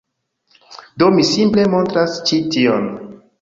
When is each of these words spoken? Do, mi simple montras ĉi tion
Do, 1.01 1.09
mi 1.17 1.25
simple 1.33 1.67
montras 1.75 2.17
ĉi 2.31 2.41
tion 2.57 2.91